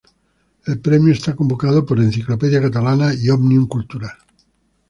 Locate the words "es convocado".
1.13-1.85